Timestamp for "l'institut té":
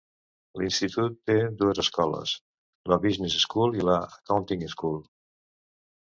0.59-1.33